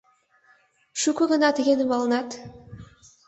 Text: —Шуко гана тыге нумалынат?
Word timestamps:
—Шуко 1.01 1.23
гана 1.31 1.49
тыге 1.55 1.73
нумалынат? 1.75 2.29